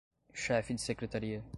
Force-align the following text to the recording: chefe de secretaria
chefe 0.33 0.73
de 0.73 0.79
secretaria 0.81 1.43